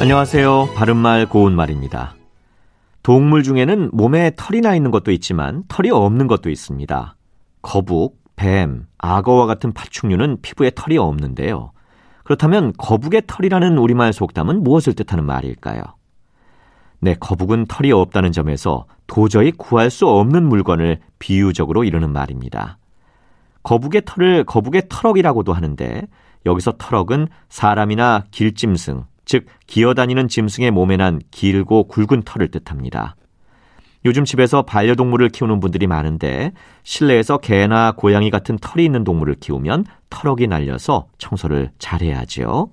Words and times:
안녕하세요. 0.00 0.70
바른말 0.74 1.28
고운말입니다. 1.28 2.14
동물 3.02 3.42
중에는 3.42 3.90
몸에 3.92 4.32
털이 4.34 4.62
나 4.62 4.74
있는 4.74 4.90
것도 4.90 5.12
있지만 5.12 5.62
털이 5.68 5.90
없는 5.90 6.26
것도 6.26 6.48
있습니다. 6.48 7.16
거북, 7.60 8.18
뱀, 8.34 8.86
악어와 8.96 9.44
같은 9.44 9.72
파충류는 9.74 10.38
피부에 10.40 10.70
털이 10.74 10.96
없는데요. 10.96 11.72
그렇다면 12.24 12.72
거북의 12.78 13.24
털이라는 13.26 13.76
우리말 13.76 14.14
속담은 14.14 14.62
무엇을 14.62 14.94
뜻하는 14.94 15.26
말일까요? 15.26 15.82
네, 17.00 17.14
거북은 17.20 17.66
털이 17.66 17.92
없다는 17.92 18.32
점에서 18.32 18.86
도저히 19.06 19.52
구할 19.52 19.90
수 19.90 20.08
없는 20.08 20.48
물건을 20.48 21.00
비유적으로 21.18 21.84
이루는 21.84 22.10
말입니다. 22.10 22.78
거북의 23.64 24.02
털을 24.06 24.44
거북의 24.44 24.84
털럭이라고도 24.88 25.52
하는데 25.52 26.08
여기서 26.46 26.72
털럭은 26.78 27.28
사람이나 27.50 28.24
길짐승, 28.30 29.04
즉 29.30 29.46
기어다니는 29.68 30.26
짐승의 30.26 30.72
몸에 30.72 30.96
난 30.96 31.20
길고 31.30 31.84
굵은 31.86 32.22
털을 32.24 32.50
뜻합니다. 32.50 33.14
요즘 34.04 34.24
집에서 34.24 34.62
반려동물을 34.62 35.28
키우는 35.28 35.60
분들이 35.60 35.86
많은데 35.86 36.50
실내에서 36.82 37.38
개나 37.38 37.92
고양이 37.92 38.28
같은 38.30 38.58
털이 38.58 38.84
있는 38.84 39.04
동물을 39.04 39.36
키우면 39.36 39.84
털럭이 40.10 40.48
날려서 40.48 41.06
청소를 41.18 41.70
잘해야지요. 41.78 42.70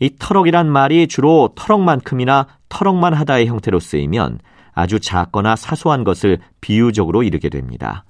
이 0.00 0.10
털럭이란 0.18 0.70
말이 0.70 1.06
주로 1.06 1.54
털럭만큼이나 1.56 2.46
털럭만 2.68 3.14
하다의 3.14 3.46
형태로 3.46 3.80
쓰이면 3.80 4.40
아주 4.74 5.00
작거나 5.00 5.56
사소한 5.56 6.04
것을 6.04 6.40
비유적으로 6.60 7.22
이르게 7.22 7.48
됩니다. 7.48 8.04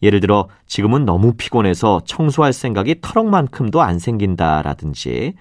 예를 0.00 0.20
들어 0.20 0.48
지금은 0.68 1.06
너무 1.06 1.32
피곤해서 1.32 2.02
청소할 2.04 2.52
생각이 2.52 3.00
털럭만큼도 3.00 3.82
안 3.82 3.98
생긴다라든지 3.98 5.34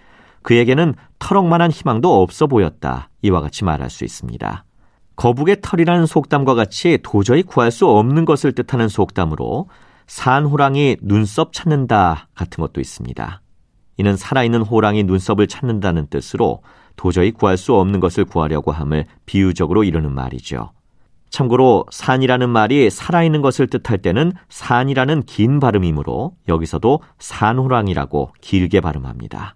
그에게는 0.44 0.94
털럭만한 1.20 1.72
희망도 1.72 2.22
없어 2.22 2.48
보였다. 2.48 3.10
이와 3.22 3.42
같이 3.42 3.64
말할 3.64 3.90
수 3.90 4.04
있습니다. 4.04 4.66
거북의 5.16 5.58
털이라는 5.62 6.06
속담과 6.06 6.56
같이 6.56 7.00
도저히 7.04 7.44
구할 7.44 7.72
수 7.72 7.88
없는 7.88 8.26
것을 8.26 8.52
뜻하는 8.54 8.88
속담으로 8.88 9.70
산 10.08 10.46
호랑이 10.46 10.98
눈썹 11.02 11.54
찾는다 11.54 12.28
같은 12.36 12.62
것도 12.62 12.82
있습니다. 12.82 13.42
이는 13.98 14.18
살아있는 14.18 14.62
호랑이 14.62 15.04
눈썹을 15.04 15.48
찾는다는 15.48 16.08
뜻으로 16.08 16.62
도저히 16.96 17.32
구할 17.32 17.58
수 17.58 17.76
없는 17.76 18.00
것을 18.00 18.26
구하려고 18.26 18.72
함을 18.72 19.06
비유적으로 19.26 19.84
이르는 19.84 20.14
말이죠. 20.14 20.72
참고로 21.30 21.86
산이라는 21.90 22.50
말이 22.50 22.90
살아있는 22.92 23.42
것을 23.42 23.68
뜻할 23.68 23.98
때는 24.00 24.34
산이라는 24.50 25.24
긴 25.24 25.60
발음이므로 25.60 26.36
여기서도 26.48 27.02
산호랑이라고 27.18 28.34
길게 28.40 28.82
발음합니다. 28.82 29.56